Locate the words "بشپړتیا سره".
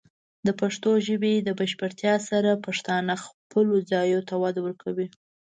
1.59-2.61